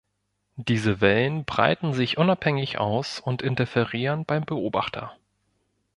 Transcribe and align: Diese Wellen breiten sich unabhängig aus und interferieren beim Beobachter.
Diese 0.55 0.99
Wellen 0.99 1.45
breiten 1.45 1.93
sich 1.93 2.17
unabhängig 2.17 2.79
aus 2.79 3.19
und 3.19 3.43
interferieren 3.43 4.25
beim 4.25 4.43
Beobachter. 4.45 5.15